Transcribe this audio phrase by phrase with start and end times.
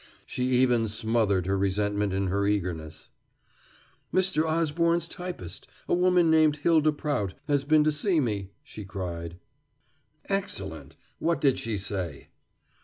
[0.25, 3.09] She even smothered her resentment in her eagerness.
[4.11, 4.45] "Mr.
[4.49, 9.37] Osborne's typist, a woman named Hylda Prout, has been to see me," she cried.
[10.27, 10.95] "Excellent!
[11.19, 12.29] What did she say?"